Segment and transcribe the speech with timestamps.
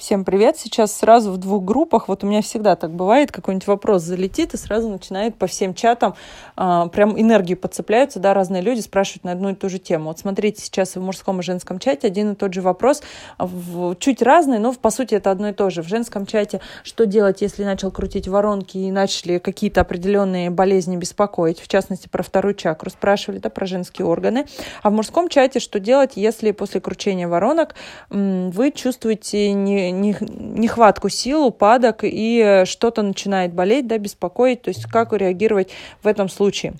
[0.00, 0.56] Всем привет!
[0.56, 4.56] Сейчас сразу в двух группах, вот у меня всегда так бывает, какой-нибудь вопрос залетит и
[4.56, 6.14] сразу начинает по всем чатам
[6.56, 10.06] а, прям энергии подцепляются, да, разные люди спрашивают на одну и ту же тему.
[10.06, 13.02] Вот смотрите, сейчас в мужском и женском чате один и тот же вопрос,
[13.38, 15.82] в, чуть разный, но по сути это одно и то же.
[15.82, 21.60] В женском чате что делать, если начал крутить воронки и начали какие-то определенные болезни беспокоить,
[21.60, 24.46] в частности про вторую чакру спрашивали, да, про женские органы.
[24.82, 27.74] А в мужском чате что делать, если после кручения воронок
[28.08, 35.12] вы чувствуете не нехватку сил, упадок и что-то начинает болеть, да, беспокоить, то есть как
[35.12, 35.70] реагировать
[36.02, 36.74] в этом случае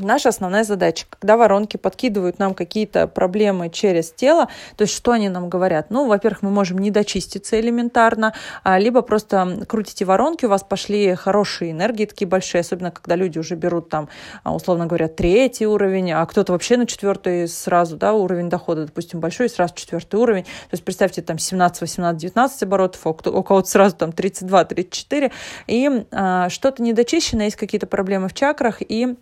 [0.00, 5.28] наша основная задача, когда воронки подкидывают нам какие-то проблемы через тело, то есть что они
[5.28, 5.90] нам говорят?
[5.90, 11.14] Ну, во-первых, мы можем не дочиститься элементарно, а, либо просто крутите воронки, у вас пошли
[11.14, 14.08] хорошие энергии такие большие, особенно когда люди уже берут там,
[14.42, 19.20] а, условно говоря, третий уровень, а кто-то вообще на четвертый сразу, да, уровень дохода, допустим,
[19.20, 20.44] большой, сразу четвертый уровень.
[20.44, 25.32] То есть представьте там 17, 18, 19 оборотов, а у кого-то сразу там 32, 34,
[25.66, 29.16] и а, что-то недочищено, есть какие-то проблемы в чакрах, и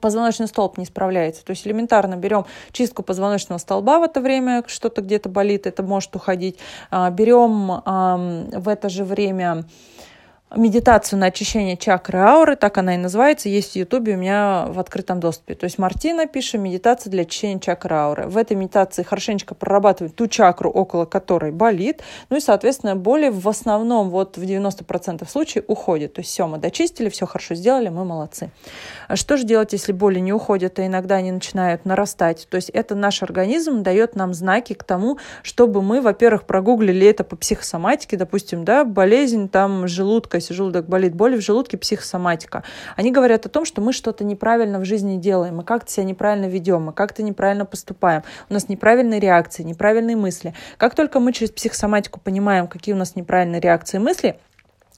[0.00, 1.44] позвоночный столб не справляется.
[1.44, 6.14] То есть элементарно берем чистку позвоночного столба в это время, что-то где-то болит, это может
[6.16, 6.58] уходить.
[6.90, 9.64] А, берем в это же время
[10.54, 14.78] медитацию на очищение чакры ауры, так она и называется, есть в Ютубе у меня в
[14.78, 15.54] открытом доступе.
[15.54, 18.28] То есть Мартина пишет медитация для очищения чакры ауры.
[18.28, 23.48] В этой медитации хорошенечко прорабатывают ту чакру, около которой болит, ну и, соответственно, боли в
[23.48, 26.14] основном вот в 90% случаев уходит.
[26.14, 28.50] То есть все, мы дочистили, все хорошо сделали, мы молодцы.
[29.08, 32.46] А что же делать, если боли не уходят, а иногда они начинают нарастать?
[32.48, 37.24] То есть это наш организм дает нам знаки к тому, чтобы мы, во-первых, прогуглили это
[37.24, 42.62] по психосоматике, допустим, да, болезнь там желудка, если желудок болит, боли в желудке, психосоматика.
[42.96, 46.46] Они говорят о том, что мы что-то неправильно в жизни делаем, мы как-то себя неправильно
[46.46, 50.54] ведем, мы как-то неправильно поступаем, у нас неправильные реакции, неправильные мысли.
[50.78, 54.38] Как только мы через психосоматику понимаем, какие у нас неправильные реакции и мысли,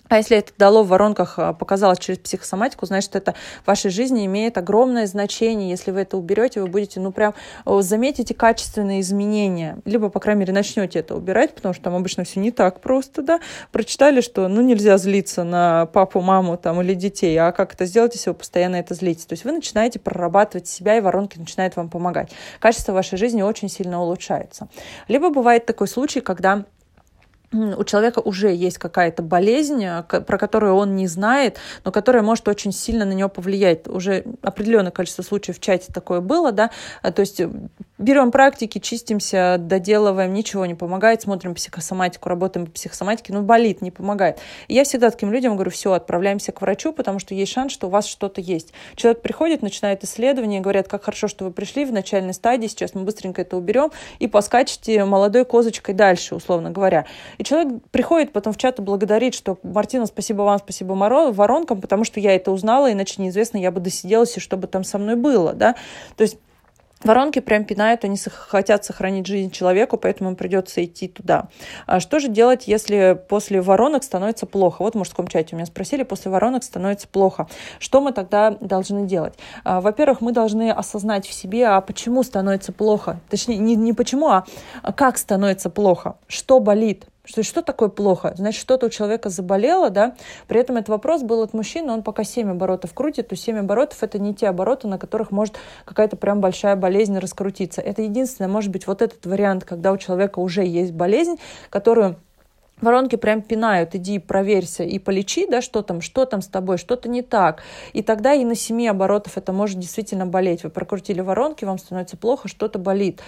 [0.09, 4.25] а если это дало в воронках, а, показалось через психосоматику, значит, это в вашей жизни
[4.27, 5.71] имеет огромное значение.
[5.71, 7.35] Если вы это уберете, вы будете, ну, прям
[7.67, 9.79] заметите качественные изменения.
[9.85, 13.23] Либо, по крайней мере, начнете это убирать, потому что там обычно все не так просто,
[13.23, 13.41] да.
[13.71, 18.15] Прочитали, что, ну, нельзя злиться на папу, маму там или детей, а как это сделать,
[18.15, 19.27] если вы постоянно это злите?
[19.27, 22.31] То есть вы начинаете прорабатывать себя, и воронки начинают вам помогать.
[22.61, 24.69] Качество вашей жизни очень сильно улучшается.
[25.09, 26.65] Либо бывает такой случай, когда
[27.53, 32.47] у человека уже есть какая-то болезнь, э, про которую он не знает, но которая может
[32.47, 33.89] очень сильно на него повлиять.
[33.89, 36.71] Уже определенное количество случаев в чате такое было, да,
[37.03, 37.49] э, то есть э,
[37.97, 43.91] берем практики, чистимся, доделываем, ничего не помогает, смотрим психосоматику, работаем по психосоматике, ну, болит, не
[43.91, 44.39] помогает.
[44.69, 47.87] И я всегда таким людям говорю, все, отправляемся к врачу, потому что есть шанс, что
[47.87, 48.75] у вас что-то есть.
[48.95, 53.03] Человек приходит, начинает исследование, говорят, как хорошо, что вы пришли в начальной стадии, сейчас мы
[53.03, 57.07] быстренько это уберем и поскачете молодой козочкой дальше, условно говоря.
[57.39, 62.05] И человек приходит потом в чат и благодарит, что Мартина, спасибо вам, спасибо воронкам, потому
[62.05, 65.17] что я это узнала, иначе неизвестно, я бы досиделась, и что бы там со мной
[65.17, 65.77] было, да.
[66.17, 66.39] То есть
[67.05, 71.49] Воронки прям пинают, они хотят сохранить жизнь человеку, поэтому им придется идти туда.
[71.87, 74.83] А что же делать, если после воронок становится плохо?
[74.83, 77.47] Вот в мужском чате у меня спросили, после воронок становится плохо.
[77.79, 79.35] Что мы тогда должны делать?
[79.63, 83.21] А, во-первых, мы должны осознать в себе, а почему становится плохо?
[83.29, 84.45] Точнее, не, не почему, а
[84.97, 86.17] как становится плохо?
[86.27, 87.07] Что болит?
[87.29, 88.33] Что, что такое плохо?
[88.39, 90.17] Значит, что-то у человека заболело, да?
[90.47, 94.03] При этом этот вопрос был от мужчины, он пока 7 оборотов крутит, то 7 оборотов
[94.03, 97.83] это не те обороты, на которых может какая-то прям большая болезнь раскрутиться.
[97.83, 101.37] Это единственное, может быть, вот этот вариант, когда у человека уже есть болезнь,
[101.69, 102.17] которую
[102.81, 107.09] Воронки прям пинают, иди проверься и полечи, да, что там, что там с тобой, что-то
[107.09, 107.63] не так.
[107.93, 110.63] И тогда и на семи оборотов это может действительно болеть.
[110.63, 113.21] Вы прокрутили воронки, вам становится плохо, что-то болит.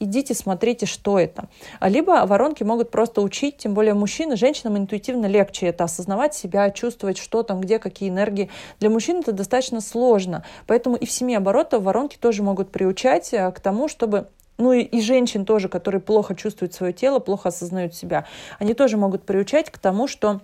[0.00, 1.48] Идите, смотрите, что это.
[1.80, 7.18] Либо воронки могут просто учить, тем более мужчины, женщинам интуитивно легче это осознавать себя, чувствовать,
[7.18, 8.50] что там, где, какие энергии.
[8.78, 10.44] Для мужчин это достаточно сложно.
[10.66, 14.82] Поэтому и в семи оборотах воронки тоже могут приучать э, к тому, чтобы ну и,
[14.82, 18.26] и женщин тоже, которые плохо чувствуют свое тело, плохо осознают себя,
[18.58, 20.40] они тоже могут приучать к тому, что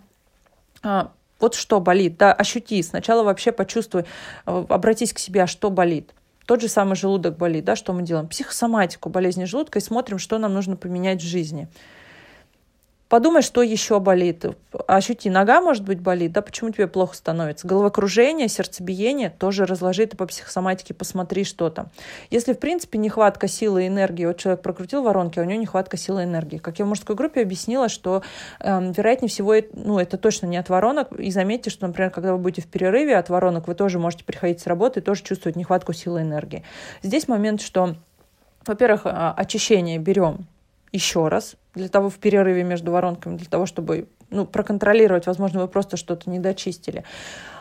[0.83, 4.05] а, вот что болит, да, ощути, сначала вообще почувствуй,
[4.47, 6.15] э, обратись к себе, а что болит.
[6.47, 8.29] Тот же самый желудок болит, да, что мы делаем?
[8.29, 11.69] Психосоматику болезни желудка и смотрим, что нам нужно поменять в жизни.
[13.09, 14.45] Подумай, что еще болит.
[14.89, 17.67] Ощути, нога, может быть, болит, да, почему тебе плохо становится?
[17.67, 21.91] Головокружение, сердцебиение, тоже разложи ты по психосоматике, посмотри, что там.
[22.31, 25.99] Если, в принципе, нехватка силы и энергии, вот человек прокрутил воронки, а у него нехватка
[25.99, 26.57] силы и энергии.
[26.57, 28.23] Как я в мужской группе объяснила, что,
[28.61, 31.13] э, вероятнее всего, ну, это точно не от воронок.
[31.13, 34.61] И заметьте, что, например, когда вы будете в перерыве от воронок, вы тоже можете приходить
[34.61, 36.65] с работы и тоже чувствовать нехватку силы и энергии.
[37.03, 37.97] Здесь момент, что,
[38.67, 40.47] во-первых, а, очищение берем
[40.95, 45.69] еще раз для того в перерыве между воронками, для того, чтобы ну, проконтролировать, возможно, вы
[45.69, 47.05] просто что-то не дочистили.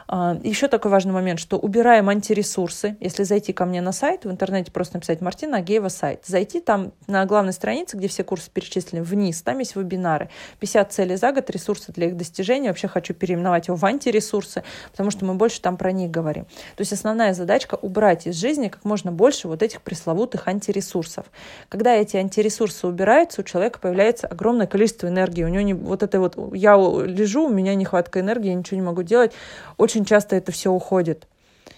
[0.08, 2.98] А, Еще такой важный момент, что убираем антиресурсы.
[3.00, 6.24] Если зайти ко мне на сайт, в интернете просто написать Мартина Агеева сайт.
[6.26, 10.30] Зайти там на главной странице, где все курсы перечислены, вниз, там есть вебинары.
[10.60, 12.70] 50 целей за год, ресурсы для их достижения.
[12.70, 16.46] Вообще хочу переименовать его в антиресурсы, потому что мы больше там про них говорим.
[16.76, 21.26] То есть основная задачка убрать из жизни как можно больше вот этих пресловутых антиресурсов.
[21.70, 25.44] Когда эти антиресурсы убираются, у человека появляется огромное количество энергии.
[25.44, 28.86] У него не, вот это вот, я лежу, у меня нехватка энергии, я ничего не
[28.86, 29.34] могу делать.
[29.78, 31.28] Очень очень часто это все уходит.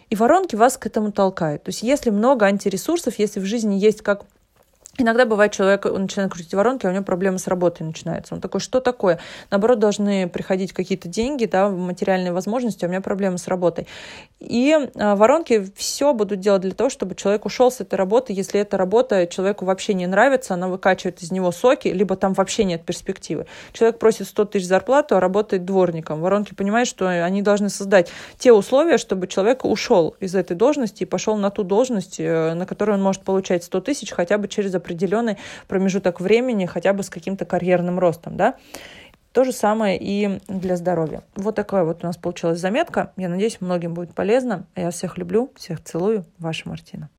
[0.10, 1.64] И воронки вас к этому толкают.
[1.64, 4.24] То есть если много антиресурсов, если в жизни есть как
[4.98, 8.34] Иногда бывает, человек он начинает крутить воронки, а у него проблемы с работой начинаются.
[8.34, 9.20] Он такой, что такое?
[9.52, 13.88] Наоборот, должны приходить какие-то деньги, да, материальные возможности, а у меня проблемы с работой.
[14.40, 18.32] И а, воронки все будут делать для того, чтобы человек ушел с этой работы.
[18.32, 22.64] Если эта работа человеку вообще не нравится, она выкачивает из него соки, либо там вообще
[22.64, 23.48] нет перспективы.
[23.74, 26.22] Человек просит 100 тысяч зарплату, а работает дворником.
[26.22, 31.06] Воронки понимают, что они должны создать те условия, чтобы человек ушел из этой должности и
[31.06, 34.74] пошел на ту должность, э, на которую он может получать 100 тысяч хотя бы через
[34.86, 35.38] определенный
[35.68, 38.56] промежуток времени, хотя бы с каким-то карьерным ростом, да.
[39.34, 41.24] То же самое и для здоровья.
[41.36, 43.12] Вот такая вот у нас получилась заметка.
[43.18, 44.66] Я надеюсь, многим будет полезно.
[44.78, 46.24] Я всех люблю, всех целую.
[46.38, 47.10] Ваша Мартина.